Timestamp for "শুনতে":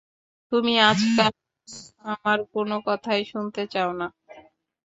3.31-3.61